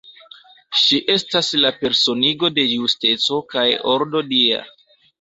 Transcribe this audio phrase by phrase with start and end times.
[0.83, 4.69] Ŝi estas la personigo de justeco kaj ordo dia.